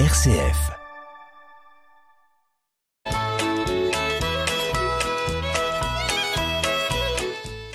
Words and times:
RCF. 0.00 0.72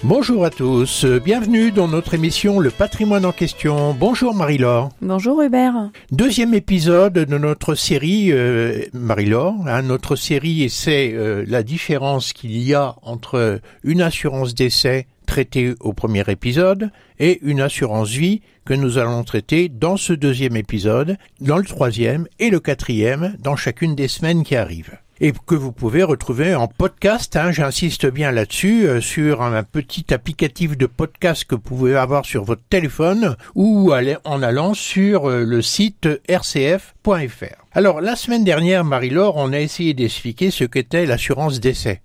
Bonjour 0.04 0.44
à 0.44 0.50
tous, 0.50 1.06
bienvenue 1.06 1.72
dans 1.72 1.88
notre 1.88 2.16
émission 2.16 2.60
Le 2.60 2.72
patrimoine 2.72 3.26
en 3.26 3.32
question. 3.32 3.94
Bonjour 3.94 4.36
Marie-Laure. 4.36 4.90
Bonjour 5.02 5.42
Hubert. 5.42 5.92
Deuxième 6.12 6.54
épisode 6.54 7.14
de 7.14 7.38
notre 7.38 7.74
série, 7.76 8.34
euh, 8.34 8.84
Marie-Laure. 8.92 9.56
Hein, 9.66 9.84
notre 9.84 10.18
série 10.18 10.70
c'est 10.70 11.14
euh, 11.14 11.46
la 11.48 11.64
différence 11.64 12.34
qu'il 12.34 12.58
y 12.58 12.74
a 12.74 12.96
entre 13.02 13.62
une 13.86 14.02
assurance 14.02 14.54
d'essai 14.54 15.08
traitée 15.30 15.76
au 15.80 15.94
premier 15.94 16.24
épisode 16.28 16.90
et 17.20 17.40
une 17.44 17.62
assurance 17.62 18.10
vie 18.10 18.42
que 18.66 18.74
nous 18.74 18.98
allons 18.98 19.24
traiter 19.24 19.70
dans 19.70 19.96
ce 19.96 20.12
deuxième 20.12 20.58
épisode, 20.58 21.18
dans 21.40 21.58
le 21.58 21.66
troisième 21.66 22.26
et 22.40 22.50
le 22.50 22.60
quatrième 22.60 23.36
dans 23.40 23.56
chacune 23.56 23.96
des 23.96 24.08
semaines 24.08 24.44
qui 24.44 24.56
arrivent 24.56 24.98
et 25.22 25.32
que 25.46 25.54
vous 25.54 25.72
pouvez 25.72 26.02
retrouver 26.02 26.56
en 26.56 26.68
podcast. 26.68 27.36
Hein, 27.36 27.52
J'insiste 27.52 28.08
bien 28.08 28.32
là-dessus 28.32 28.88
euh, 28.88 29.02
sur 29.02 29.44
un, 29.44 29.62
petit 29.62 30.12
applicatif 30.14 30.78
de 30.78 30.88
podcast 30.88 31.46
que 31.46 31.56
vous 31.56 31.62
pouvez 31.62 31.96
avoir 31.96 32.26
sur 32.26 32.44
votre 32.44 32.64
téléphone 32.70 33.36
ou 33.54 33.92
en 34.24 34.42
allant 34.42 34.74
sur 34.74 35.30
euh, 35.30 35.44
le 35.44 35.62
site 35.62 36.08
rcf.fr. 36.28 37.66
Alors 37.74 38.02
la 38.02 38.16
semaine 38.16 38.44
dernière, 38.44 38.84
Marie-Laure, 38.84 39.36
on 39.36 39.54
a 39.54 39.60
essayé 39.60 39.94
d'expliquer 39.94 40.50
ce 40.50 40.64
qu'était 40.64 41.06
l'assurance 41.06 41.60
d'essai. 41.60 42.02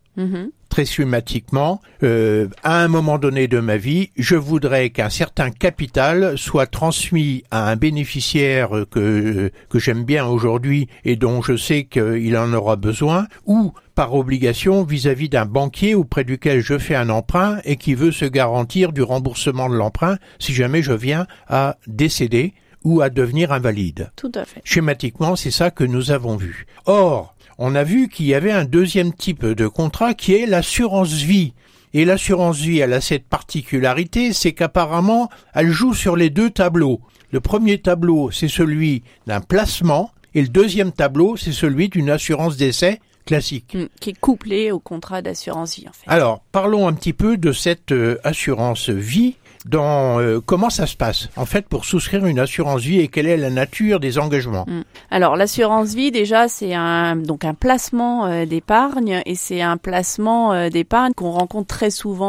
Très 0.74 0.86
schématiquement, 0.86 1.80
euh, 2.02 2.48
à 2.64 2.82
un 2.82 2.88
moment 2.88 3.18
donné 3.18 3.46
de 3.46 3.60
ma 3.60 3.76
vie, 3.76 4.10
je 4.16 4.34
voudrais 4.34 4.90
qu'un 4.90 5.08
certain 5.08 5.50
capital 5.50 6.36
soit 6.36 6.66
transmis 6.66 7.44
à 7.52 7.70
un 7.70 7.76
bénéficiaire 7.76 8.70
que, 8.90 9.52
que 9.70 9.78
j'aime 9.78 10.02
bien 10.02 10.26
aujourd'hui 10.26 10.88
et 11.04 11.14
dont 11.14 11.42
je 11.42 11.56
sais 11.56 11.84
qu'il 11.84 12.36
en 12.36 12.52
aura 12.52 12.74
besoin, 12.74 13.28
ou 13.46 13.72
par 13.94 14.16
obligation 14.16 14.82
vis-à-vis 14.82 15.28
d'un 15.28 15.46
banquier 15.46 15.94
auprès 15.94 16.24
duquel 16.24 16.60
je 16.60 16.76
fais 16.76 16.96
un 16.96 17.08
emprunt 17.08 17.60
et 17.64 17.76
qui 17.76 17.94
veut 17.94 18.10
se 18.10 18.24
garantir 18.24 18.92
du 18.92 19.02
remboursement 19.02 19.68
de 19.68 19.76
l'emprunt 19.76 20.16
si 20.40 20.54
jamais 20.54 20.82
je 20.82 20.92
viens 20.92 21.28
à 21.46 21.76
décéder 21.86 22.52
ou 22.82 23.00
à 23.00 23.10
devenir 23.10 23.52
invalide. 23.52 24.10
Tout 24.16 24.32
à 24.34 24.44
fait. 24.44 24.60
Schématiquement, 24.64 25.36
c'est 25.36 25.50
ça 25.50 25.70
que 25.70 25.84
nous 25.84 26.10
avons 26.10 26.36
vu. 26.36 26.66
Or, 26.86 27.33
on 27.58 27.74
a 27.74 27.84
vu 27.84 28.08
qu'il 28.08 28.26
y 28.26 28.34
avait 28.34 28.52
un 28.52 28.64
deuxième 28.64 29.12
type 29.12 29.44
de 29.44 29.66
contrat 29.66 30.14
qui 30.14 30.34
est 30.34 30.46
l'assurance 30.46 31.12
vie. 31.12 31.52
Et 31.92 32.04
l'assurance 32.04 32.58
vie, 32.58 32.80
elle 32.80 32.92
a 32.92 33.00
cette 33.00 33.28
particularité, 33.28 34.32
c'est 34.32 34.52
qu'apparemment, 34.52 35.30
elle 35.54 35.70
joue 35.70 35.94
sur 35.94 36.16
les 36.16 36.28
deux 36.28 36.50
tableaux. 36.50 37.00
Le 37.30 37.40
premier 37.40 37.78
tableau, 37.78 38.30
c'est 38.32 38.48
celui 38.48 39.04
d'un 39.26 39.40
placement, 39.40 40.10
et 40.34 40.42
le 40.42 40.48
deuxième 40.48 40.90
tableau, 40.90 41.36
c'est 41.36 41.52
celui 41.52 41.88
d'une 41.88 42.10
assurance 42.10 42.56
d'essai 42.56 43.00
classique. 43.24 43.74
Hmm, 43.74 43.86
qui 44.00 44.10
est 44.10 44.18
couplé 44.18 44.72
au 44.72 44.80
contrat 44.80 45.22
d'assurance 45.22 45.76
vie, 45.76 45.88
en 45.88 45.92
fait. 45.92 46.08
Alors, 46.08 46.42
parlons 46.50 46.88
un 46.88 46.92
petit 46.92 47.12
peu 47.12 47.36
de 47.36 47.52
cette 47.52 47.92
euh, 47.92 48.18
assurance 48.24 48.90
vie 48.90 49.36
dans 49.64 50.20
euh, 50.20 50.40
comment 50.44 50.68
ça 50.68 50.86
se 50.86 50.96
passe 50.96 51.28
en 51.36 51.46
fait 51.46 51.66
pour 51.66 51.84
souscrire 51.84 52.26
une 52.26 52.38
assurance 52.38 52.82
vie 52.82 53.00
et 53.00 53.08
quelle 53.08 53.26
est 53.26 53.36
la 53.36 53.50
nature 53.50 53.98
des 53.98 54.18
engagements? 54.18 54.66
Mm. 54.68 54.82
Alors 55.10 55.36
l'assurance 55.36 55.94
vie 55.94 56.10
déjà 56.10 56.48
c'est 56.48 56.74
un 56.74 57.16
donc 57.16 57.44
un 57.44 57.54
placement 57.54 58.26
euh, 58.26 58.44
d'épargne 58.44 59.22
et 59.24 59.34
c'est 59.34 59.62
un 59.62 59.76
placement 59.78 60.52
euh, 60.52 60.68
d'épargne 60.68 61.12
qu'on 61.14 61.30
rencontre 61.30 61.68
très 61.68 61.90
souvent 61.90 62.24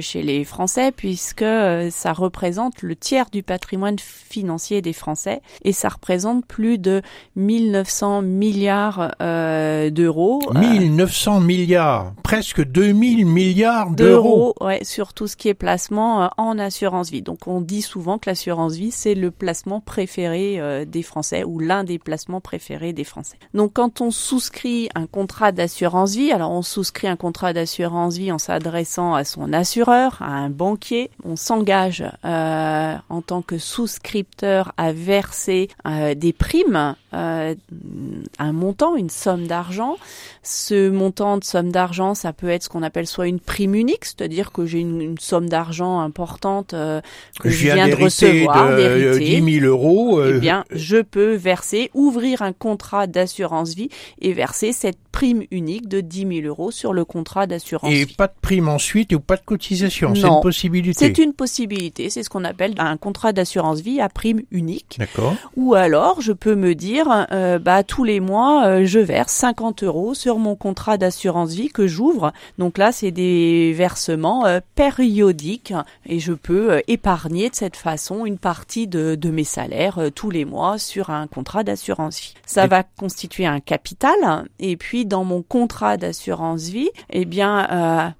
chez 0.00 0.22
les 0.22 0.44
Français 0.44 0.92
puisque 0.92 1.44
ça 1.90 2.12
représente 2.12 2.82
le 2.82 2.96
tiers 2.96 3.30
du 3.30 3.42
patrimoine 3.42 3.96
financier 3.98 4.82
des 4.82 4.92
Français 4.92 5.42
et 5.64 5.72
ça 5.72 5.88
représente 5.88 6.46
plus 6.46 6.78
de 6.78 7.02
1900 7.36 8.22
milliards 8.22 9.14
d'euros. 9.20 10.40
1900 10.54 11.40
milliards, 11.40 12.12
presque 12.22 12.64
2000 12.64 13.26
milliards 13.26 13.90
d'euros. 13.90 14.54
Ouais, 14.60 14.82
sur 14.82 15.12
tout 15.12 15.26
ce 15.26 15.36
qui 15.36 15.48
est 15.48 15.54
placement 15.54 16.30
en 16.36 16.58
assurance 16.58 16.79
vie. 17.10 17.22
Donc 17.22 17.46
on 17.46 17.60
dit 17.60 17.82
souvent 17.82 18.18
que 18.18 18.28
l'assurance 18.30 18.74
vie 18.74 18.90
c'est 18.90 19.14
le 19.14 19.30
placement 19.30 19.80
préféré 19.80 20.60
euh, 20.60 20.84
des 20.84 21.02
Français 21.02 21.44
ou 21.44 21.58
l'un 21.58 21.84
des 21.84 21.98
placements 21.98 22.40
préférés 22.40 22.92
des 22.92 23.04
Français. 23.04 23.36
Donc 23.54 23.72
quand 23.74 24.00
on 24.00 24.10
souscrit 24.10 24.88
un 24.94 25.06
contrat 25.06 25.52
d'assurance 25.52 26.14
vie, 26.14 26.32
alors 26.32 26.50
on 26.50 26.62
souscrit 26.62 27.08
un 27.08 27.16
contrat 27.16 27.52
d'assurance 27.52 28.16
vie 28.16 28.32
en 28.32 28.38
s'adressant 28.38 29.14
à 29.14 29.24
son 29.24 29.52
assureur, 29.52 30.16
à 30.20 30.32
un 30.32 30.50
banquier, 30.50 31.10
on 31.24 31.36
s'engage 31.36 32.04
euh, 32.24 32.94
en 33.08 33.22
tant 33.22 33.42
que 33.42 33.58
souscripteur 33.58 34.72
à 34.76 34.92
verser 34.92 35.68
euh, 35.86 36.14
des 36.14 36.32
primes, 36.32 36.94
un 37.12 38.52
montant, 38.52 38.96
une 38.96 39.10
somme 39.10 39.46
d'argent. 39.46 39.96
Ce 40.42 40.88
montant 40.88 41.38
de 41.38 41.44
somme 41.44 41.70
d'argent, 41.70 42.14
ça 42.14 42.32
peut 42.32 42.48
être 42.48 42.64
ce 42.64 42.68
qu'on 42.68 42.82
appelle 42.82 43.06
soit 43.06 43.26
une 43.26 43.40
prime 43.40 43.74
unique, 43.74 44.04
c'est-à-dire 44.04 44.52
que 44.52 44.66
j'ai 44.66 44.80
une 44.80 45.18
somme 45.18 45.48
d'argent 45.48 46.00
importante 46.00 46.74
euh, 46.74 47.00
que 47.40 47.50
je 47.50 47.64
viens, 47.64 47.88
de 47.88 47.94
recevoir, 47.94 48.76
de 48.76 49.18
10 49.18 49.60
000 49.60 49.66
euros, 49.66 50.22
eh 50.24 50.38
bien, 50.38 50.64
je 50.70 50.98
peux 50.98 51.34
verser, 51.34 51.90
ouvrir 51.94 52.42
un 52.42 52.52
contrat 52.52 53.06
d'assurance 53.06 53.74
vie 53.74 53.88
et 54.20 54.32
verser 54.32 54.72
cette 54.72 54.98
prime 55.12 55.42
unique 55.50 55.88
de 55.88 56.00
10 56.00 56.42
000 56.42 56.46
euros 56.46 56.70
sur 56.70 56.92
le 56.92 57.04
contrat 57.04 57.46
d'assurance 57.46 57.90
vie. 57.90 58.00
Et 58.00 58.06
pas 58.06 58.28
de 58.28 58.32
prime 58.40 58.68
ensuite 58.68 59.12
ou 59.12 59.20
pas 59.20 59.36
de 59.36 59.44
cotisation, 59.44 60.14
c'est 60.14 60.26
une 60.26 60.40
possibilité. 60.40 60.98
C'est 60.98 61.18
une 61.18 61.32
possibilité, 61.32 62.10
c'est 62.10 62.22
ce 62.22 62.30
qu'on 62.30 62.44
appelle 62.44 62.74
un 62.78 62.96
contrat 62.96 63.32
d'assurance 63.32 63.80
vie 63.80 64.00
à 64.00 64.08
prime 64.08 64.42
unique. 64.50 64.96
D'accord. 64.98 65.34
Ou 65.56 65.74
alors, 65.74 66.20
je 66.20 66.32
peux 66.32 66.54
me 66.54 66.74
dire, 66.74 66.99
euh, 67.32 67.58
bah 67.58 67.82
tous 67.82 68.04
les 68.04 68.20
mois, 68.20 68.66
euh, 68.66 68.84
je 68.84 68.98
verse 68.98 69.32
50 69.32 69.82
euros 69.84 70.14
sur 70.14 70.38
mon 70.38 70.56
contrat 70.56 70.96
d'assurance 70.96 71.52
vie 71.52 71.68
que 71.68 71.86
j'ouvre. 71.86 72.32
Donc 72.58 72.78
là, 72.78 72.92
c'est 72.92 73.10
des 73.10 73.72
versements 73.72 74.44
périodiques 74.74 75.74
et 76.06 76.18
je 76.18 76.32
peux 76.32 76.72
euh, 76.72 76.80
épargner 76.88 77.50
de 77.50 77.54
cette 77.54 77.76
façon 77.76 78.26
une 78.26 78.38
partie 78.38 78.86
de, 78.86 79.16
mes 79.30 79.44
salaires 79.44 79.98
euh, 79.98 80.10
tous 80.10 80.30
les 80.30 80.44
mois 80.44 80.78
sur 80.78 81.10
un 81.10 81.26
contrat 81.26 81.62
d'assurance 81.62 82.20
vie. 82.20 82.34
Ça 82.46 82.66
va 82.66 82.82
constituer 82.82 83.46
un 83.46 83.60
capital 83.60 84.48
et 84.58 84.76
puis 84.76 85.06
dans 85.06 85.24
mon 85.24 85.42
contrat 85.42 85.96
d'assurance 85.96 86.68
vie, 86.68 86.90
eh 87.10 87.24
bien 87.24 88.14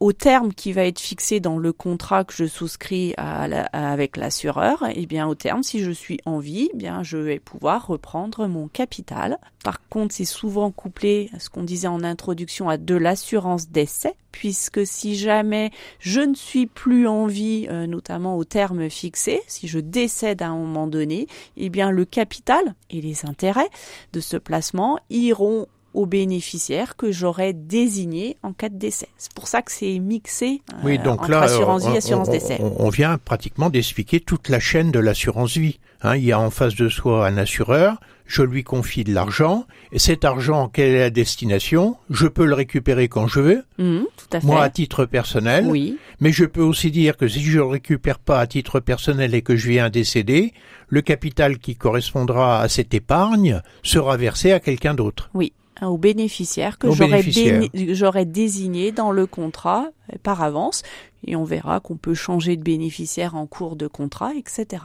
au 0.00 0.12
terme 0.12 0.52
qui 0.52 0.72
va 0.72 0.84
être 0.84 1.00
fixé 1.00 1.40
dans 1.40 1.58
le 1.58 1.72
contrat 1.72 2.24
que 2.24 2.32
je 2.32 2.46
souscris 2.46 3.14
avec 3.16 4.16
l'assureur, 4.16 4.84
eh 4.94 5.06
bien 5.06 5.26
au 5.26 5.34
terme, 5.34 5.62
si 5.62 5.80
je 5.80 5.90
suis 5.90 6.20
en 6.24 6.38
vie, 6.38 6.70
eh 6.72 6.76
bien 6.76 7.02
je 7.02 7.16
vais 7.16 7.38
pouvoir 7.38 7.86
reprendre 7.86 8.46
mon 8.46 8.68
capital. 8.68 9.38
Par 9.64 9.80
contre, 9.88 10.14
c'est 10.14 10.24
souvent 10.24 10.70
couplé 10.70 11.30
à 11.34 11.40
ce 11.40 11.48
qu'on 11.48 11.62
disait 11.62 11.88
en 11.88 12.04
introduction 12.04 12.68
à 12.68 12.76
de 12.76 12.94
l'assurance 12.94 13.68
d'essai, 13.68 14.14
puisque 14.30 14.86
si 14.86 15.16
jamais 15.16 15.70
je 16.00 16.20
ne 16.20 16.34
suis 16.34 16.66
plus 16.66 17.06
en 17.08 17.26
vie, 17.26 17.66
euh, 17.70 17.86
notamment 17.86 18.36
au 18.36 18.44
terme 18.44 18.90
fixé, 18.90 19.40
si 19.46 19.66
je 19.66 19.78
décède 19.78 20.42
à 20.42 20.48
un 20.48 20.56
moment 20.56 20.86
donné, 20.86 21.26
eh 21.56 21.70
bien 21.70 21.90
le 21.90 22.04
capital 22.04 22.74
et 22.90 23.00
les 23.00 23.26
intérêts 23.26 23.70
de 24.12 24.20
ce 24.20 24.36
placement 24.36 24.98
iront 25.08 25.66
aux 25.94 26.06
bénéficiaires 26.06 26.96
que 26.96 27.12
j'aurais 27.12 27.52
désigné 27.52 28.36
en 28.42 28.52
cas 28.52 28.68
de 28.68 28.76
décès. 28.76 29.08
C'est 29.16 29.32
pour 29.32 29.48
ça 29.48 29.62
que 29.62 29.72
c'est 29.72 29.98
mixé 30.00 30.60
euh, 30.72 30.76
oui, 30.82 30.98
donc 30.98 31.22
entre 31.22 31.34
assurance 31.34 31.86
vie 31.86 31.94
et 31.94 31.98
assurance 31.98 32.28
décès. 32.28 32.60
On, 32.60 32.88
vient 32.88 33.16
pratiquement 33.16 33.70
d'expliquer 33.70 34.20
toute 34.20 34.48
la 34.48 34.60
chaîne 34.60 34.90
de 34.90 34.98
l'assurance 34.98 35.56
vie. 35.56 35.78
Hein, 36.02 36.16
il 36.16 36.24
y 36.24 36.32
a 36.32 36.40
en 36.40 36.50
face 36.50 36.74
de 36.74 36.88
soi 36.88 37.26
un 37.26 37.38
assureur, 37.38 37.98
je 38.26 38.42
lui 38.42 38.64
confie 38.64 39.04
de 39.04 39.14
l'argent, 39.14 39.66
et 39.92 39.98
cet 39.98 40.24
argent, 40.24 40.68
quelle 40.68 40.90
est 40.90 40.98
la 40.98 41.10
destination? 41.10 41.96
Je 42.10 42.26
peux 42.26 42.44
le 42.44 42.54
récupérer 42.54 43.08
quand 43.08 43.26
je 43.26 43.40
veux, 43.40 43.64
mmh, 43.78 44.00
tout 44.16 44.36
à 44.36 44.40
fait. 44.40 44.46
moi 44.46 44.62
à 44.62 44.68
titre 44.68 45.06
personnel, 45.06 45.66
oui. 45.66 45.96
mais 46.20 46.32
je 46.32 46.44
peux 46.44 46.62
aussi 46.62 46.90
dire 46.90 47.16
que 47.16 47.28
si 47.28 47.42
je 47.42 47.58
le 47.58 47.64
récupère 47.64 48.18
pas 48.18 48.40
à 48.40 48.46
titre 48.46 48.80
personnel 48.80 49.34
et 49.34 49.42
que 49.42 49.56
je 49.56 49.68
viens 49.68 49.88
décéder, 49.88 50.52
le 50.88 51.00
capital 51.00 51.58
qui 51.58 51.76
correspondra 51.76 52.60
à 52.60 52.68
cette 52.68 52.92
épargne 52.92 53.62
sera 53.82 54.16
versé 54.16 54.52
à 54.52 54.60
quelqu'un 54.60 54.94
d'autre. 54.94 55.30
Oui, 55.34 55.52
aux 55.88 55.98
bénéficiaires 55.98 56.78
que 56.78 56.88
j'aurais 56.90 58.24
désigné 58.24 58.92
dans 58.92 59.10
le 59.10 59.26
contrat 59.26 59.88
par 60.22 60.42
avance. 60.42 60.82
Et 61.26 61.36
on 61.36 61.44
verra 61.44 61.80
qu'on 61.80 61.96
peut 61.96 62.14
changer 62.14 62.56
de 62.56 62.62
bénéficiaire 62.62 63.34
en 63.34 63.46
cours 63.46 63.76
de 63.76 63.86
contrat, 63.86 64.34
etc. 64.34 64.82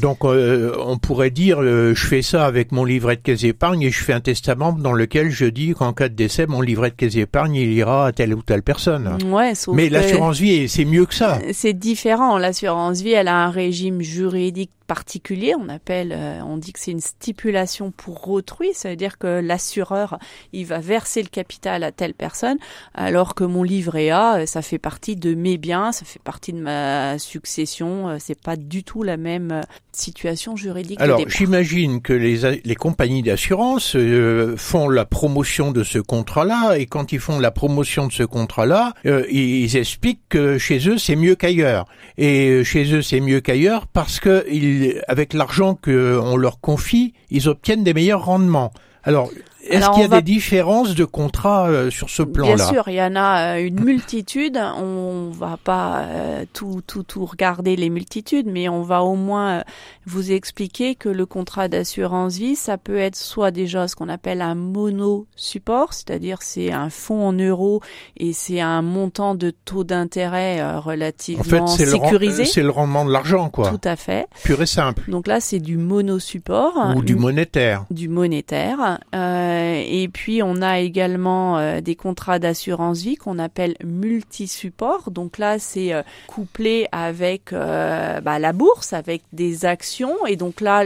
Donc 0.00 0.24
euh, 0.24 0.72
on 0.78 0.98
pourrait 0.98 1.30
dire 1.30 1.60
euh, 1.60 1.94
je 1.94 2.06
fais 2.06 2.22
ça 2.22 2.46
avec 2.46 2.70
mon 2.70 2.84
livret 2.84 3.16
de 3.16 3.22
caisse 3.22 3.42
épargne 3.42 3.82
et 3.82 3.90
je 3.90 4.04
fais 4.04 4.12
un 4.12 4.20
testament 4.20 4.72
dans 4.72 4.92
lequel 4.92 5.30
je 5.30 5.46
dis 5.46 5.72
qu'en 5.72 5.92
cas 5.92 6.08
de 6.08 6.14
décès 6.14 6.46
mon 6.46 6.60
livret 6.60 6.90
de 6.90 6.94
caisse 6.94 7.16
épargne 7.16 7.56
il 7.56 7.72
ira 7.72 8.06
à 8.06 8.12
telle 8.12 8.34
ou 8.34 8.42
telle 8.42 8.62
personne. 8.62 9.18
Ouais, 9.24 9.56
sauf 9.56 9.74
Mais 9.74 9.88
l'assurance 9.88 10.38
vie 10.38 10.68
c'est 10.68 10.84
mieux 10.84 11.06
que 11.06 11.14
ça. 11.14 11.40
C'est 11.52 11.72
différent, 11.72 12.38
l'assurance 12.38 13.00
vie 13.00 13.12
elle 13.12 13.26
a 13.26 13.44
un 13.44 13.50
régime 13.50 14.00
juridique 14.00 14.70
particulier. 14.90 15.54
On 15.54 15.68
appelle, 15.68 16.12
euh, 16.12 16.40
on 16.44 16.56
dit 16.56 16.72
que 16.72 16.80
c'est 16.80 16.90
une 16.90 17.00
stipulation 17.00 17.92
pour 17.92 18.28
autrui. 18.28 18.70
Ça 18.74 18.90
veut 18.90 18.96
dire 18.96 19.18
que 19.18 19.40
l'assureur, 19.40 20.18
il 20.52 20.66
va 20.66 20.80
verser 20.80 21.22
le 21.22 21.28
capital 21.28 21.84
à 21.84 21.92
telle 21.92 22.12
personne, 22.12 22.58
alors 22.94 23.36
que 23.36 23.44
mon 23.44 23.62
livret 23.62 24.10
A, 24.10 24.46
ça 24.46 24.62
fait 24.62 24.80
partie 24.80 25.14
de 25.14 25.36
mes 25.36 25.58
biens, 25.58 25.92
ça 25.92 26.04
fait 26.04 26.20
partie 26.20 26.52
de 26.52 26.60
ma 26.60 27.20
succession. 27.20 28.18
C'est 28.18 28.40
pas 28.40 28.56
du 28.56 28.82
tout 28.82 29.04
la 29.04 29.16
même 29.16 29.62
situation 29.92 30.56
juridique. 30.56 31.00
Alors, 31.00 31.20
j'imagine 31.28 32.00
que 32.00 32.12
les, 32.12 32.60
les 32.64 32.74
compagnies 32.74 33.22
d'assurance 33.22 33.94
euh, 33.96 34.54
font 34.56 34.88
la 34.88 35.04
promotion 35.04 35.72
de 35.72 35.84
ce 35.84 35.98
contrat-là, 35.98 36.78
et 36.78 36.86
quand 36.86 37.12
ils 37.12 37.20
font 37.20 37.38
la 37.38 37.50
promotion 37.50 38.06
de 38.06 38.12
ce 38.12 38.22
contrat-là, 38.22 38.94
euh, 39.06 39.24
ils 39.30 39.76
expliquent 39.76 40.28
que 40.28 40.58
chez 40.58 40.88
eux 40.88 40.98
c'est 40.98 41.16
mieux 41.16 41.34
qu'ailleurs. 41.34 41.86
Et 42.18 42.48
euh, 42.48 42.64
chez 42.64 42.92
eux 42.94 43.02
c'est 43.02 43.20
mieux 43.20 43.40
qu'ailleurs 43.40 43.86
parce 43.86 44.20
que 44.20 44.46
ils, 44.50 44.79
avec 45.08 45.32
l'argent 45.32 45.74
qu'on 45.74 46.36
leur 46.36 46.60
confie, 46.60 47.14
ils 47.30 47.48
obtiennent 47.48 47.84
des 47.84 47.94
meilleurs 47.94 48.24
rendements. 48.24 48.72
Alors, 49.02 49.30
est-ce 49.68 49.90
qu'il 49.90 50.02
y 50.02 50.04
a 50.04 50.08
des 50.08 50.22
différences 50.22 50.94
de 50.94 51.04
contrats 51.04 51.68
euh, 51.68 51.90
sur 51.90 52.10
ce 52.10 52.22
plan-là 52.22 52.56
Bien 52.56 52.66
sûr, 52.66 52.88
il 52.88 52.94
y 52.94 53.02
en 53.02 53.16
a 53.16 53.56
euh, 53.56 53.66
une 53.66 53.80
multitude. 53.80 54.56
On 54.56 55.30
va 55.30 55.58
pas 55.62 56.02
euh, 56.04 56.44
tout, 56.52 56.80
tout, 56.86 57.02
tout 57.02 57.24
regarder 57.26 57.76
les 57.76 57.90
multitudes, 57.90 58.46
mais 58.46 58.68
on 58.68 58.82
va 58.82 59.02
au 59.02 59.16
moins 59.16 59.62
vous 60.06 60.32
expliquer 60.32 60.94
que 60.94 61.08
le 61.08 61.26
contrat 61.26 61.68
d'assurance 61.68 62.36
vie, 62.36 62.56
ça 62.56 62.78
peut 62.78 62.98
être 62.98 63.16
soit 63.16 63.50
déjà 63.50 63.86
ce 63.86 63.96
qu'on 63.96 64.08
appelle 64.08 64.42
un 64.42 64.54
mono-support, 64.54 65.92
c'est-à-dire 65.92 66.38
c'est 66.40 66.72
un 66.72 66.90
fonds 66.90 67.28
en 67.28 67.32
euros 67.32 67.80
et 68.16 68.32
c'est 68.32 68.60
un 68.60 68.82
montant 68.82 69.34
de 69.34 69.50
taux 69.50 69.84
d'intérêt 69.84 70.78
relativement 70.78 71.64
en 71.64 71.66
fait, 71.66 71.86
sécurisé. 71.86 72.44
C'est 72.44 72.62
le 72.62 72.70
rendement 72.70 73.04
de 73.04 73.12
l'argent, 73.12 73.50
quoi. 73.50 73.70
Tout 73.70 73.80
à 73.88 73.96
fait. 73.96 74.26
Pur 74.42 74.60
et 74.62 74.66
simple. 74.66 75.10
Donc 75.10 75.26
là, 75.26 75.40
c'est 75.40 75.60
du 75.60 75.76
mono-support. 75.76 76.94
Ou 76.96 77.02
du 77.02 77.14
monétaire. 77.14 77.84
Du 77.90 78.08
monétaire. 78.08 78.98
Euh, 79.14 79.49
et 79.50 80.08
puis 80.08 80.42
on 80.42 80.62
a 80.62 80.80
également 80.80 81.58
euh, 81.58 81.80
des 81.80 81.96
contrats 81.96 82.38
d'assurance 82.38 83.02
vie 83.02 83.16
qu'on 83.16 83.38
appelle 83.38 83.76
multi-support. 83.84 85.10
Donc 85.10 85.38
là, 85.38 85.58
c'est 85.58 85.92
euh, 85.92 86.02
couplé 86.26 86.86
avec 86.92 87.52
bah, 87.52 88.38
la 88.38 88.52
bourse, 88.52 88.92
avec 88.92 89.22
des 89.32 89.64
actions. 89.64 90.14
Et 90.26 90.36
donc 90.36 90.60
là, 90.60 90.84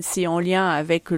c'est 0.00 0.26
en 0.26 0.38
lien 0.38 0.68
avec 0.68 1.10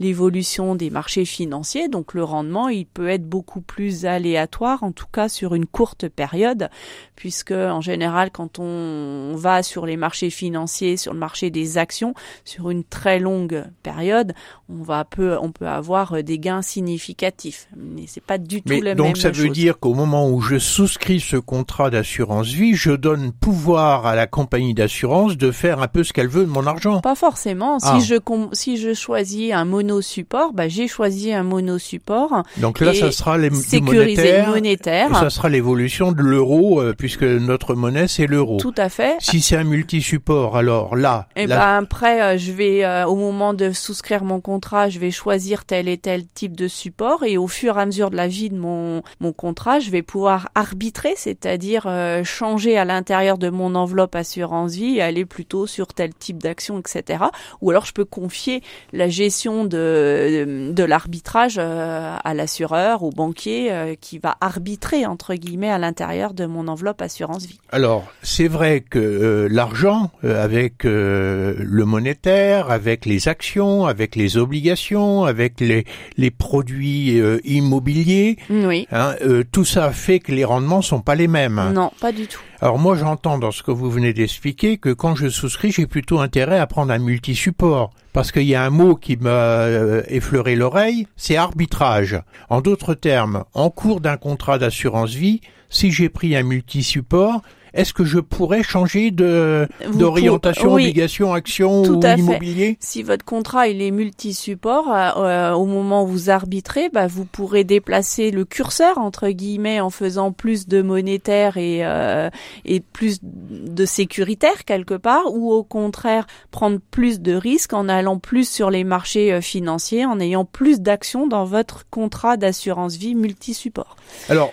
l'évolution 0.00 0.74
des 0.74 0.90
marchés 0.90 1.24
financiers. 1.24 1.88
Donc 1.88 2.14
le 2.14 2.24
rendement, 2.24 2.68
il 2.68 2.86
peut 2.86 3.08
être 3.08 3.28
beaucoup 3.28 3.60
plus 3.60 4.06
aléatoire, 4.06 4.82
en 4.82 4.92
tout 4.92 5.06
cas 5.12 5.28
sur 5.28 5.54
une 5.54 5.66
courte 5.66 6.08
période, 6.08 6.68
puisque 7.16 7.52
en 7.52 7.80
général, 7.80 8.30
quand 8.30 8.58
on 8.58 9.34
va 9.36 9.62
sur 9.62 9.86
les 9.86 9.96
marchés 9.96 10.30
financiers, 10.30 10.96
sur 10.96 11.12
le 11.12 11.18
marché 11.18 11.50
des 11.50 11.78
actions, 11.78 12.14
sur 12.44 12.70
une 12.70 12.84
très 12.84 13.18
longue 13.18 13.64
période, 13.82 14.34
on 14.68 14.82
va 14.82 15.04
peu, 15.04 15.36
on 15.40 15.52
peut 15.52 15.68
avoir 15.68 16.21
des 16.22 16.38
gains 16.38 16.62
significatifs. 16.62 17.68
Mais 17.76 18.04
c'est 18.06 18.22
pas 18.22 18.38
du 18.38 18.62
tout 18.62 18.68
Mais 18.68 18.80
la 18.80 18.94
donc 18.94 19.06
même 19.06 19.16
ça 19.16 19.30
veut 19.30 19.48
dire 19.48 19.78
qu'au 19.78 19.94
moment 19.94 20.28
où 20.28 20.40
je 20.40 20.58
souscris 20.58 21.20
ce 21.20 21.36
contrat 21.36 21.90
d'assurance 21.90 22.48
vie, 22.48 22.74
je 22.74 22.92
donne 22.92 23.32
pouvoir 23.32 24.06
à 24.06 24.14
la 24.14 24.26
compagnie 24.26 24.74
d'assurance 24.74 25.36
de 25.36 25.50
faire 25.50 25.80
un 25.82 25.88
peu 25.88 26.04
ce 26.04 26.12
qu'elle 26.12 26.28
veut 26.28 26.44
de 26.44 26.50
mon 26.50 26.66
argent. 26.66 27.00
Pas 27.00 27.14
forcément. 27.14 27.78
Ah. 27.82 27.98
Si 27.98 28.06
je 28.06 28.14
si 28.52 28.76
je 28.76 28.94
choisis 28.94 29.52
un 29.52 29.64
monosupport, 29.64 30.52
bah 30.52 30.68
j'ai 30.68 30.88
choisi 30.88 31.32
un 31.32 31.42
monosupport. 31.42 32.42
Donc 32.58 32.80
là, 32.80 32.94
ça 32.94 33.12
sera 33.12 33.38
les 33.38 33.50
sécurisé 33.50 34.42
monétaire. 34.46 35.16
Ça 35.16 35.30
sera 35.30 35.48
l'évolution 35.48 36.12
de 36.12 36.22
l'euro 36.22 36.80
euh, 36.80 36.94
puisque 36.96 37.22
notre 37.22 37.74
monnaie 37.74 38.08
c'est 38.08 38.26
l'euro. 38.26 38.58
Tout 38.58 38.74
à 38.76 38.88
fait. 38.88 39.16
Si 39.18 39.40
c'est 39.40 39.56
un 39.56 39.64
multi-support, 39.64 40.56
alors 40.56 40.96
là. 40.96 41.26
Et 41.36 41.42
eh 41.42 41.46
ben 41.46 41.58
après, 41.58 42.22
euh, 42.22 42.38
je 42.38 42.52
vais 42.52 42.84
euh, 42.84 43.06
au 43.06 43.16
moment 43.16 43.54
de 43.54 43.72
souscrire 43.72 44.24
mon 44.24 44.40
contrat, 44.40 44.88
je 44.88 44.98
vais 44.98 45.10
choisir 45.10 45.64
tel 45.64 45.88
et 45.88 45.98
tel 45.98 46.11
type 46.20 46.56
de 46.56 46.68
support 46.68 47.24
et 47.24 47.36
au 47.36 47.46
fur 47.46 47.78
et 47.78 47.80
à 47.80 47.86
mesure 47.86 48.10
de 48.10 48.16
la 48.16 48.28
vie 48.28 48.50
de 48.50 48.56
mon, 48.56 49.02
mon 49.20 49.32
contrat, 49.32 49.80
je 49.80 49.90
vais 49.90 50.02
pouvoir 50.02 50.48
arbitrer, 50.54 51.14
c'est-à-dire 51.16 51.84
euh, 51.86 52.24
changer 52.24 52.76
à 52.76 52.84
l'intérieur 52.84 53.38
de 53.38 53.48
mon 53.50 53.74
enveloppe 53.74 54.14
assurance 54.14 54.74
vie 54.74 54.96
et 54.96 55.02
aller 55.02 55.24
plutôt 55.24 55.66
sur 55.66 55.88
tel 55.88 56.14
type 56.14 56.42
d'action, 56.42 56.78
etc. 56.78 57.24
Ou 57.60 57.70
alors 57.70 57.86
je 57.86 57.92
peux 57.92 58.04
confier 58.04 58.62
la 58.92 59.08
gestion 59.08 59.64
de, 59.64 60.70
de, 60.72 60.84
l'arbitrage 60.84 61.56
euh, 61.58 62.16
à 62.22 62.34
l'assureur, 62.34 63.02
au 63.02 63.10
banquier 63.10 63.72
euh, 63.72 63.94
qui 64.00 64.18
va 64.18 64.36
arbitrer, 64.40 65.06
entre 65.06 65.34
guillemets, 65.34 65.70
à 65.70 65.78
l'intérieur 65.78 66.34
de 66.34 66.46
mon 66.46 66.68
enveloppe 66.68 67.02
assurance 67.02 67.46
vie. 67.46 67.58
Alors, 67.70 68.04
c'est 68.22 68.48
vrai 68.48 68.80
que 68.80 69.48
l'argent, 69.50 70.10
avec 70.22 70.84
le 70.84 71.84
monétaire, 71.84 72.70
avec 72.70 73.06
les 73.06 73.28
actions, 73.28 73.86
avec 73.86 74.16
les 74.16 74.36
obligations, 74.36 75.24
avec 75.24 75.60
les, 75.60 75.84
les 76.16 76.30
produits 76.30 77.20
euh, 77.20 77.38
immobiliers. 77.44 78.36
Oui. 78.50 78.86
Hein, 78.90 79.14
euh, 79.22 79.44
tout 79.50 79.64
ça 79.64 79.92
fait 79.92 80.18
que 80.18 80.32
les 80.32 80.44
rendements 80.44 80.82
sont 80.82 81.00
pas 81.00 81.14
les 81.14 81.28
mêmes. 81.28 81.60
Non, 81.72 81.90
pas 82.00 82.12
du 82.12 82.26
tout. 82.26 82.40
Alors 82.60 82.78
moi 82.78 82.96
j'entends 82.96 83.38
dans 83.38 83.50
ce 83.50 83.62
que 83.62 83.72
vous 83.72 83.90
venez 83.90 84.12
d'expliquer 84.12 84.78
que 84.78 84.90
quand 84.90 85.16
je 85.16 85.28
souscris 85.28 85.72
j'ai 85.72 85.86
plutôt 85.86 86.20
intérêt 86.20 86.60
à 86.60 86.66
prendre 86.68 86.92
un 86.92 86.98
multi-support 86.98 87.90
parce 88.12 88.30
qu'il 88.30 88.44
y 88.44 88.54
a 88.54 88.62
un 88.62 88.70
mot 88.70 88.94
qui 88.94 89.16
m'a 89.16 89.30
euh, 89.30 90.02
effleuré 90.08 90.54
l'oreille, 90.54 91.06
c'est 91.16 91.36
arbitrage. 91.36 92.20
En 92.50 92.60
d'autres 92.60 92.94
termes, 92.94 93.44
en 93.54 93.70
cours 93.70 94.00
d'un 94.00 94.16
contrat 94.16 94.58
d'assurance 94.58 95.14
vie, 95.14 95.40
si 95.70 95.90
j'ai 95.90 96.08
pris 96.08 96.36
un 96.36 96.42
multi-support, 96.42 97.42
est-ce 97.74 97.94
que 97.94 98.04
je 98.04 98.18
pourrais 98.18 98.62
changer 98.62 99.10
de 99.10 99.66
d'orientation, 99.94 100.74
obligation, 100.74 101.32
action 101.32 101.82
ou 101.82 102.00
immobilier? 102.04 102.76
Si 102.80 103.02
votre 103.02 103.24
contrat 103.24 103.68
il 103.68 103.80
est 103.80 103.90
multi-support, 103.90 104.92
euh, 104.92 105.10
euh, 105.16 105.52
au 105.52 105.64
moment 105.64 106.04
où 106.04 106.06
vous 106.06 106.30
arbitrez, 106.30 106.90
bah, 106.90 107.06
vous 107.06 107.24
pourrez 107.24 107.64
déplacer 107.64 108.30
le 108.30 108.44
curseur 108.44 108.98
entre 108.98 109.28
guillemets 109.28 109.80
en 109.80 109.88
faisant 109.88 110.32
plus 110.32 110.68
de 110.68 110.82
monétaire 110.82 111.56
et 111.56 111.80
euh, 111.82 112.28
et 112.64 112.80
plus 112.80 113.20
de 113.22 113.84
sécuritaire 113.86 114.64
quelque 114.66 114.94
part, 114.94 115.32
ou 115.32 115.52
au 115.52 115.62
contraire 115.62 116.26
prendre 116.50 116.78
plus 116.90 117.20
de 117.20 117.32
risques 117.32 117.72
en 117.72 117.88
allant 117.88 118.18
plus 118.18 118.48
sur 118.48 118.70
les 118.70 118.84
marchés 118.84 119.40
financiers, 119.40 120.04
en 120.04 120.20
ayant 120.20 120.44
plus 120.44 120.80
d'actions 120.80 121.26
dans 121.26 121.44
votre 121.44 121.88
contrat 121.88 122.36
d'assurance 122.36 122.96
vie 122.96 123.14
multi-support. 123.14 123.96
Alors, 124.28 124.52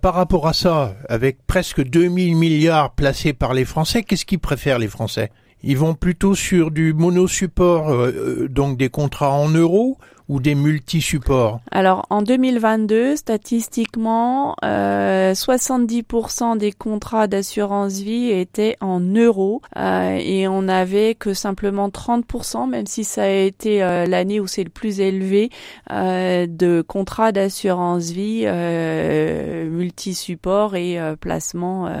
par 0.00 0.14
rapport 0.14 0.48
à 0.48 0.52
ça, 0.52 0.94
avec 1.08 1.46
presque 1.46 1.82
2000 1.82 2.31
milliards 2.34 2.94
placés 2.94 3.32
par 3.32 3.54
les 3.54 3.64
Français, 3.64 4.02
qu'est-ce 4.02 4.24
qu'ils 4.24 4.38
préfèrent 4.38 4.78
les 4.78 4.88
Français? 4.88 5.30
Ils 5.62 5.78
vont 5.78 5.94
plutôt 5.94 6.34
sur 6.34 6.70
du 6.70 6.92
monosupport, 6.92 7.90
euh, 7.90 8.10
euh, 8.10 8.48
donc 8.48 8.76
des 8.76 8.88
contrats 8.88 9.32
en 9.32 9.48
euros, 9.48 9.96
ou 10.32 10.40
des 10.40 10.54
multi-supports 10.54 11.60
Alors 11.70 12.06
en 12.08 12.22
2022, 12.22 13.16
statistiquement, 13.16 14.56
euh, 14.64 15.34
70% 15.34 16.56
des 16.56 16.72
contrats 16.72 17.26
d'assurance 17.26 18.00
vie 18.00 18.30
étaient 18.30 18.78
en 18.80 19.00
euros 19.00 19.60
euh, 19.76 20.16
et 20.18 20.48
on 20.48 20.62
n'avait 20.62 21.14
que 21.14 21.34
simplement 21.34 21.90
30%, 21.90 22.66
même 22.66 22.86
si 22.86 23.04
ça 23.04 23.24
a 23.24 23.28
été 23.28 23.82
euh, 23.82 24.06
l'année 24.06 24.40
où 24.40 24.46
c'est 24.46 24.64
le 24.64 24.70
plus 24.70 25.00
élevé, 25.00 25.50
euh, 25.90 26.46
de 26.48 26.82
contrats 26.86 27.32
d'assurance 27.32 28.10
vie 28.10 28.46
multi-support 29.70 30.76
et 30.76 30.98
placement 31.20 31.92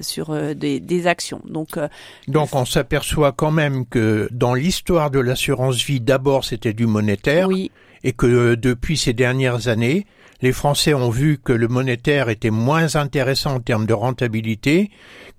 sur 0.00 0.54
des, 0.54 0.80
des, 0.80 1.06
actions. 1.06 1.40
Donc, 1.44 1.78
Donc 2.26 2.48
on 2.52 2.64
s'aperçoit 2.64 3.32
quand 3.32 3.52
même 3.52 3.86
que 3.86 4.28
dans 4.32 4.54
l'histoire 4.54 5.10
de 5.10 5.20
l'assurance 5.20 5.84
vie, 5.84 6.00
d'abord 6.00 6.44
c'était 6.44 6.72
du 6.72 6.86
monétaire. 6.86 7.48
Oui 7.48 7.70
et 8.06 8.12
que 8.12 8.26
euh, 8.26 8.56
depuis 8.56 8.96
ces 8.96 9.12
dernières 9.12 9.66
années, 9.66 10.06
les 10.40 10.52
Français 10.52 10.94
ont 10.94 11.10
vu 11.10 11.38
que 11.38 11.52
le 11.52 11.66
monétaire 11.66 12.28
était 12.28 12.50
moins 12.50 12.94
intéressant 12.94 13.56
en 13.56 13.60
termes 13.60 13.84
de 13.84 13.94
rentabilité 13.94 14.90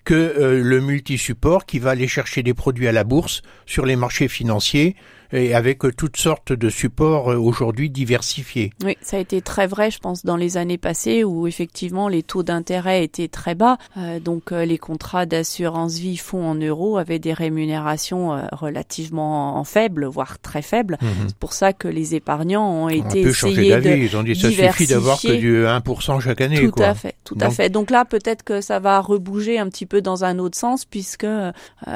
que 0.03 0.13
euh, 0.13 0.61
le 0.61 0.81
multi-support 0.81 1.65
qui 1.65 1.79
va 1.79 1.91
aller 1.91 2.09
chercher 2.09 2.43
des 2.43 2.53
produits 2.53 2.89
à 2.89 2.91
la 2.91 3.05
bourse 3.05 3.41
sur 3.65 3.85
les 3.85 3.95
marchés 3.95 4.27
financiers 4.27 4.97
et 5.31 5.53
avec 5.53 5.83
euh, 5.83 5.91
toutes 5.95 6.17
sortes 6.17 6.53
de 6.53 6.69
supports 6.69 7.31
euh, 7.31 7.37
aujourd'hui 7.37 7.89
diversifiés. 7.89 8.71
Oui, 8.83 8.97
ça 9.01 9.17
a 9.17 9.19
été 9.19 9.41
très 9.41 9.67
vrai, 9.67 9.91
je 9.91 9.99
pense, 9.99 10.25
dans 10.25 10.37
les 10.37 10.57
années 10.57 10.77
passées 10.77 11.23
où 11.23 11.47
effectivement 11.47 12.07
les 12.07 12.23
taux 12.23 12.43
d'intérêt 12.43 13.03
étaient 13.03 13.27
très 13.27 13.55
bas. 13.55 13.77
Euh, 13.97 14.19
donc 14.19 14.51
les 14.51 14.77
contrats 14.77 15.25
d'assurance 15.25 15.97
vie 15.97 16.17
fonds 16.17 16.45
en 16.45 16.55
euros 16.55 16.97
avaient 16.97 17.19
des 17.19 17.33
rémunérations 17.33 18.47
relativement 18.51 19.63
faibles, 19.63 20.05
voire 20.05 20.39
très 20.39 20.61
faibles. 20.61 20.97
Mhm. 21.01 21.09
C'est 21.27 21.37
pour 21.37 21.53
ça 21.53 21.73
que 21.73 21.87
les 21.87 22.15
épargnants 22.15 22.69
ont 22.69 22.89
été 22.89 23.21
essayés 23.21 23.75
de 23.79 23.89
Ils 23.89 24.15
ont 24.17 24.23
dit 24.23 24.35
ça 24.35 24.49
suffit 24.49 24.87
d'avoir 24.87 25.19
que 25.19 25.35
du 25.35 25.65
1% 25.65 26.19
chaque 26.19 26.41
année. 26.41 26.69
Tout 26.69 26.81
à 26.81 26.93
fait, 26.93 27.15
tout 27.23 27.37
à 27.39 27.49
fait. 27.49 27.69
Donc 27.69 27.89
là, 27.89 28.05
peut-être 28.05 28.43
que 28.43 28.61
ça 28.61 28.79
va 28.79 28.99
rebouger 28.99 29.59
un 29.59 29.67
petit 29.69 29.85
peu 29.85 30.01
dans 30.01 30.23
un 30.23 30.39
autre 30.39 30.57
sens 30.57 30.85
puisque 30.85 31.27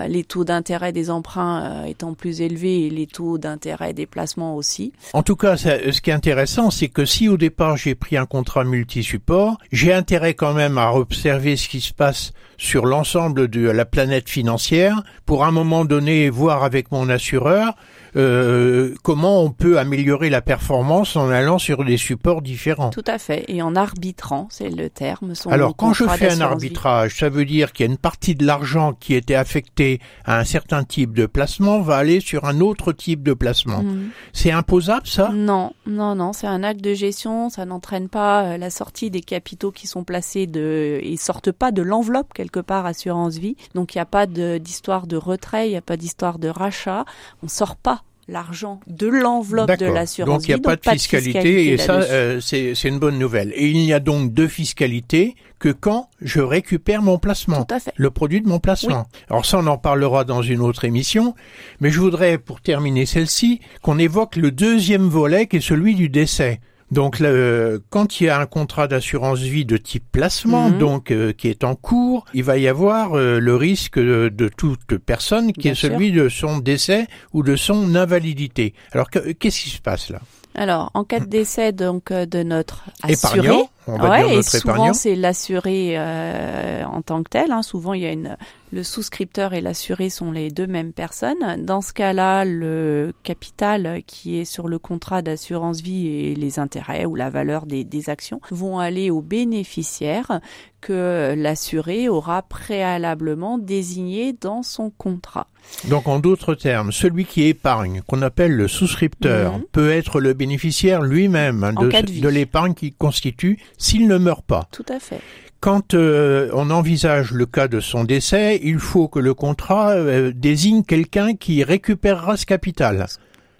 les 0.07 0.23
taux 0.23 0.43
d'intérêt 0.43 0.91
des 0.91 1.09
emprunts 1.09 1.85
étant 1.85 2.13
plus 2.13 2.41
élevés 2.41 2.87
et 2.87 2.89
les 2.89 3.07
taux 3.07 3.20
d'intérêt 3.37 3.93
des 3.93 4.05
placements 4.05 4.55
aussi. 4.55 4.93
En 5.13 5.23
tout 5.23 5.35
cas, 5.35 5.57
ce 5.57 6.01
qui 6.01 6.09
est 6.09 6.13
intéressant, 6.13 6.71
c'est 6.71 6.89
que 6.89 7.05
si 7.05 7.29
au 7.29 7.37
départ 7.37 7.77
j'ai 7.77 7.95
pris 7.95 8.17
un 8.17 8.25
contrat 8.25 8.63
multi-support, 8.63 9.57
j'ai 9.71 9.93
intérêt 9.93 10.33
quand 10.33 10.53
même 10.53 10.77
à 10.77 10.93
observer 10.93 11.55
ce 11.55 11.67
qui 11.67 11.81
se 11.81 11.93
passe 11.93 12.33
sur 12.57 12.85
l'ensemble 12.85 13.47
de 13.47 13.69
la 13.69 13.85
planète 13.85 14.29
financière 14.29 15.03
pour 15.25 15.45
un 15.45 15.51
moment 15.51 15.85
donné 15.85 16.29
voir 16.29 16.63
avec 16.63 16.91
mon 16.91 17.09
assureur 17.09 17.75
euh, 18.15 18.93
comment 19.03 19.43
on 19.43 19.51
peut 19.51 19.79
améliorer 19.79 20.29
la 20.29 20.41
performance 20.41 21.15
en 21.15 21.29
allant 21.29 21.59
sur 21.59 21.83
des 21.85 21.97
supports 21.97 22.41
différents. 22.41 22.89
Tout 22.89 23.03
à 23.07 23.17
fait, 23.17 23.45
et 23.47 23.61
en 23.61 23.75
arbitrant, 23.75 24.47
c'est 24.49 24.69
le 24.69 24.89
terme. 24.89 25.33
Alors 25.49 25.75
quand 25.75 25.93
je 25.93 26.05
fais 26.05 26.31
un 26.31 26.41
arbitrage, 26.41 27.17
ça 27.17 27.29
veut 27.29 27.45
dire 27.45 27.71
qu'il 27.71 27.85
y 27.85 27.89
a 27.89 27.91
une 27.91 27.97
partie 27.97 28.35
de 28.35 28.45
l'argent 28.45 28.93
qui 28.93 29.15
était 29.15 29.35
affecté 29.35 29.99
à 30.25 30.39
un 30.39 30.43
certain 30.43 30.83
type 30.83 31.13
de 31.13 31.25
placement 31.25 31.81
va 31.81 31.97
aller 31.97 32.19
sur 32.19 32.45
un 32.45 32.59
autre 32.59 32.91
type 32.91 33.23
de 33.23 33.33
placement. 33.33 33.83
Mhm. 33.83 34.09
C'est 34.33 34.51
imposable 34.51 35.07
ça? 35.07 35.29
Non, 35.33 35.73
non, 35.85 36.15
non, 36.15 36.33
c'est 36.33 36.47
un 36.47 36.63
acte 36.63 36.81
de 36.81 36.93
gestion, 36.93 37.49
ça 37.49 37.65
n'entraîne 37.65 38.09
pas 38.09 38.43
euh, 38.43 38.57
la 38.57 38.69
sortie 38.69 39.09
des 39.09 39.21
capitaux 39.21 39.71
qui 39.71 39.87
sont 39.87 40.03
placés 40.03 40.47
de, 40.47 40.99
ils 41.03 41.19
sortent 41.19 41.51
pas 41.51 41.71
de 41.71 41.81
l'enveloppe 41.81 42.33
quelque 42.33 42.59
part 42.59 42.85
assurance 42.85 43.37
vie, 43.37 43.55
donc 43.75 43.95
il 43.95 43.97
n'y 43.97 44.01
a 44.01 44.05
pas 44.05 44.25
d'histoire 44.25 45.07
de 45.07 45.17
retrait, 45.17 45.67
il 45.67 45.71
n'y 45.71 45.77
a 45.77 45.81
pas 45.81 45.97
d'histoire 45.97 46.39
de 46.39 46.49
rachat, 46.49 47.05
on 47.43 47.47
sort 47.47 47.75
pas 47.75 48.00
l'argent 48.27 48.79
de 48.87 49.07
l'enveloppe 49.07 49.77
de 49.77 49.85
l'assurance 49.85 50.29
Donc 50.29 50.47
il 50.47 50.51
n'y 50.51 50.55
a 50.55 50.57
pas, 50.59 50.75
de, 50.75 50.81
fiscalité, 50.81 51.73
et 51.73 51.77
ça 51.77 51.95
euh, 52.01 52.39
c'est 52.39 52.73
une 52.83 52.99
bonne 52.99 53.17
nouvelle. 53.19 53.51
Et 53.55 53.67
il 53.69 53.77
n'y 53.79 53.93
a 53.93 53.99
donc 53.99 54.33
de 54.33 54.47
fiscalité 54.47 55.35
que 55.59 55.69
quand 55.69 56.09
je 56.21 56.41
récupère 56.41 57.01
mon 57.01 57.19
placement, 57.19 57.65
Tout 57.65 57.75
à 57.75 57.79
fait. 57.79 57.93
le 57.95 58.09
produit 58.09 58.41
de 58.41 58.47
mon 58.47 58.59
placement. 58.59 59.05
Alors 59.29 59.45
ça 59.45 59.59
on 59.59 59.67
en 59.67 59.77
parlera 59.77 60.23
dans 60.23 60.41
une 60.41 60.61
autre 60.61 60.85
émission, 60.85 61.35
mais 61.79 61.91
je 61.91 61.99
voudrais 61.99 62.37
pour 62.37 62.61
terminer 62.61 63.05
celle-ci 63.05 63.59
qu'on 63.81 63.99
évoque 63.99 64.35
le 64.35 64.51
deuxième 64.51 65.07
volet 65.07 65.47
qui 65.47 65.57
est 65.57 65.61
celui 65.61 65.95
du 65.95 66.09
décès. 66.09 66.59
Donc 66.91 67.19
le, 67.19 67.81
quand 67.89 68.19
il 68.19 68.25
y 68.25 68.29
a 68.29 68.39
un 68.39 68.45
contrat 68.45 68.87
d'assurance 68.87 69.39
vie 69.39 69.63
de 69.63 69.77
type 69.77 70.03
placement, 70.11 70.69
mhm. 70.69 70.77
donc 70.77 71.11
euh, 71.11 71.31
qui 71.31 71.47
est 71.47 71.63
en 71.63 71.75
cours, 71.75 72.25
il 72.33 72.43
va 72.43 72.57
y 72.57 72.67
avoir 72.67 73.17
euh, 73.17 73.39
le 73.39 73.55
risque 73.55 73.97
de, 73.97 74.49
toute 74.57 74.97
personne 74.97 75.53
qui 75.53 75.69
est 75.69 75.75
celui 75.75 76.11
de 76.11 76.27
son 76.27 76.57
décès 76.57 77.07
ou 77.31 77.43
de 77.43 77.55
son 77.55 77.95
invalidité. 77.95 78.73
Alors 78.91 79.09
qu'est-ce 79.09 79.61
qui 79.61 79.69
se 79.69 79.81
passe 79.81 80.09
là? 80.09 80.19
Alors, 80.53 80.91
en 80.93 81.05
cas 81.05 81.21
de 81.21 81.25
décès 81.25 81.71
donc 81.71 82.11
euh, 82.11 82.25
de 82.25 82.43
notre 82.43 82.83
assuré, 83.03 83.39
épargnant, 83.39 83.69
on 83.87 83.97
va 83.97 84.17
dire 84.17 84.35
notre 84.35 84.55
et 84.55 84.59
souvent 84.59 84.93
c'est 84.93 85.15
l'assuré 85.15 85.97
en 85.99 87.01
tant 87.01 87.23
que 87.23 87.29
tel. 87.29 87.51
Hein. 87.51 87.61
Souvent, 87.61 87.93
il 87.93 88.01
y 88.01 88.05
a 88.05 88.11
une 88.11 88.37
le 88.71 88.83
souscripteur 88.83 89.53
et 89.53 89.61
l'assuré 89.61 90.09
sont 90.09 90.31
les 90.31 90.49
deux 90.49 90.67
mêmes 90.67 90.93
personnes. 90.93 91.63
Dans 91.63 91.81
ce 91.81 91.93
cas-là, 91.93 92.45
le 92.45 93.13
capital 93.23 94.01
qui 94.07 94.37
est 94.37 94.45
sur 94.45 94.67
le 94.67 94.79
contrat 94.79 95.21
d'assurance 95.21 95.81
vie 95.81 96.07
et 96.07 96.35
les 96.35 96.59
intérêts 96.59 97.05
ou 97.05 97.15
la 97.15 97.29
valeur 97.29 97.65
des, 97.65 97.83
des 97.83 98.09
actions 98.09 98.39
vont 98.49 98.79
aller 98.79 99.09
au 99.09 99.21
bénéficiaire 99.21 100.39
que 100.79 101.35
l'assuré 101.37 102.09
aura 102.09 102.41
préalablement 102.41 103.57
désigné 103.57 104.33
dans 104.33 104.63
son 104.63 104.89
contrat. 104.89 105.47
Donc 105.89 106.07
en 106.07 106.19
d'autres 106.19 106.55
termes, 106.55 106.91
celui 106.91 107.25
qui 107.25 107.43
épargne, 107.43 108.01
qu'on 108.07 108.23
appelle 108.23 108.53
le 108.53 108.67
souscripteur, 108.67 109.57
mhm. 109.57 109.63
peut 109.71 109.91
être 109.91 110.19
le 110.19 110.33
bénéficiaire 110.33 111.03
lui-même 111.03 111.63
hein, 111.63 111.73
de, 111.73 112.19
de 112.19 112.29
l'épargne 112.29 112.73
qu'il 112.73 112.95
constitue 112.95 113.59
s'il 113.81 114.07
ne 114.07 114.17
meurt 114.17 114.45
pas. 114.45 114.67
Tout 114.71 114.85
à 114.87 114.99
fait. 114.99 115.19
Quand 115.59 115.93
euh, 115.93 116.49
on 116.53 116.71
envisage 116.71 117.31
le 117.31 117.45
cas 117.45 117.67
de 117.67 117.79
son 117.79 118.03
décès, 118.03 118.59
il 118.63 118.79
faut 118.79 119.07
que 119.07 119.19
le 119.19 119.33
contrat 119.33 119.91
euh, 119.91 120.31
désigne 120.33 120.83
quelqu'un 120.83 121.35
qui 121.35 121.63
récupérera 121.63 122.37
ce 122.37 122.45
capital 122.45 123.05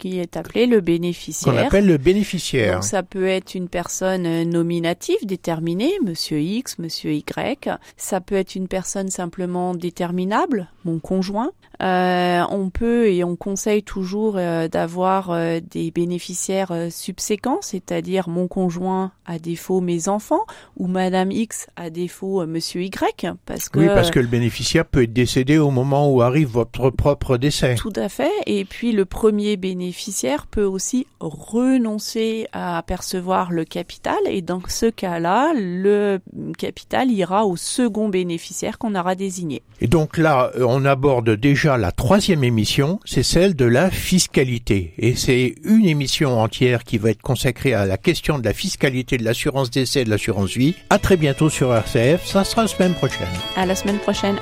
qui 0.02 0.18
est 0.18 0.36
appelé 0.36 0.66
le 0.66 0.80
bénéficiaire. 0.80 1.54
Qu'on 1.54 1.60
appelle 1.60 1.86
le 1.86 1.96
bénéficiaire. 1.96 2.74
Donc 2.74 2.84
ça 2.84 3.04
peut 3.04 3.28
être 3.28 3.54
une 3.54 3.68
personne 3.68 4.26
euh, 4.26 4.44
nominative 4.44 5.24
déterminée, 5.24 5.92
monsieur 6.04 6.40
X, 6.40 6.80
monsieur 6.80 7.12
Y. 7.12 7.68
Ça 7.96 8.20
peut 8.20 8.34
être 8.34 8.56
une 8.56 8.66
personne 8.66 9.10
simplement 9.10 9.76
déterminable, 9.76 10.68
mon 10.84 10.98
conjoint. 10.98 11.52
Euh, 11.82 12.42
on 12.50 12.70
peut 12.70 13.08
et 13.08 13.24
on 13.24 13.34
conseille 13.34 13.82
toujours 13.82 14.36
euh, 14.36 14.68
d'avoir 14.68 15.30
euh, 15.30 15.58
des 15.60 15.90
bénéficiaires 15.90 16.72
subséquents, 16.90 17.58
c'est-à-dire 17.60 18.28
mon 18.28 18.46
conjoint 18.46 19.10
à 19.26 19.38
défaut 19.38 19.80
mes 19.80 20.08
enfants 20.08 20.44
ou 20.76 20.86
Madame 20.86 21.32
X 21.32 21.66
à 21.76 21.90
défaut 21.90 22.46
Monsieur 22.46 22.82
Y, 22.82 23.26
parce 23.46 23.68
que 23.68 23.80
oui, 23.80 23.86
parce 23.86 24.10
que 24.10 24.20
le 24.20 24.26
bénéficiaire 24.26 24.84
peut 24.84 25.02
être 25.02 25.12
décédé 25.12 25.58
au 25.58 25.70
moment 25.70 26.10
où 26.12 26.22
arrive 26.22 26.48
votre 26.48 26.90
propre 26.90 27.36
décès. 27.36 27.74
Tout 27.74 27.92
à 27.96 28.08
fait. 28.08 28.30
Et 28.46 28.64
puis 28.64 28.92
le 28.92 29.04
premier 29.04 29.56
bénéficiaire 29.92 30.46
peut 30.46 30.64
aussi 30.64 31.06
renoncer 31.20 32.46
à 32.54 32.82
percevoir 32.86 33.52
le 33.52 33.66
capital 33.66 34.16
et 34.26 34.40
dans 34.40 34.62
ce 34.66 34.86
cas-là, 34.86 35.52
le 35.54 36.18
capital 36.56 37.10
ira 37.10 37.44
au 37.44 37.56
second 37.56 38.08
bénéficiaire 38.08 38.78
qu'on 38.78 38.94
aura 38.94 39.14
désigné. 39.14 39.62
Et 39.82 39.88
donc 39.88 40.16
là, 40.16 40.50
on 40.58 40.86
aborde 40.86 41.28
déjà 41.36 41.76
la 41.76 41.92
troisième 41.92 42.42
émission, 42.42 43.00
c'est 43.04 43.22
celle 43.22 43.54
de 43.54 43.66
la 43.66 43.90
fiscalité. 43.90 44.94
Et 44.96 45.14
c'est 45.14 45.56
une 45.62 45.84
émission 45.84 46.40
entière 46.40 46.84
qui 46.84 46.96
va 46.96 47.10
être 47.10 47.20
consacrée 47.20 47.74
à 47.74 47.84
la 47.84 47.98
question 47.98 48.38
de 48.38 48.44
la 48.46 48.54
fiscalité 48.54 49.18
de 49.18 49.24
l'assurance 49.24 49.70
décès 49.70 50.00
et 50.00 50.04
de 50.04 50.10
l'assurance 50.10 50.56
vie. 50.56 50.74
À 50.88 50.98
très 50.98 51.18
bientôt 51.18 51.50
sur 51.50 51.74
RCF. 51.74 52.24
Ça 52.24 52.44
sera 52.44 52.62
la 52.62 52.68
semaine 52.68 52.94
prochaine. 52.94 53.28
À 53.56 53.66
la 53.66 53.74
semaine 53.74 53.98
prochaine. 53.98 54.36